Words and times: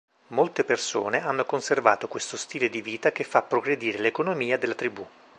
Molte 0.29 0.63
persone 0.63 1.21
hanno 1.21 1.45
conservato 1.45 2.07
questo 2.07 2.35
stile 2.35 2.69
di 2.71 2.81
vita 2.81 3.11
che 3.11 3.23
fa 3.23 3.43
progredire 3.43 3.99
l'economia 3.99 4.57
della 4.57 4.73
tribù. 4.73 5.05